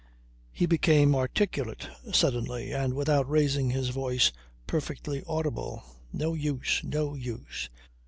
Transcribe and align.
He 0.51 0.65
became 0.65 1.13
articulate 1.13 1.87
suddenly, 2.11 2.71
and, 2.71 2.95
without 2.95 3.29
raising 3.29 3.69
his 3.69 3.89
voice, 3.89 4.31
perfectly 4.65 5.21
audible. 5.27 5.83
"No 6.11 6.33
use! 6.33 6.81
No 6.83 7.13
use! 7.13 7.69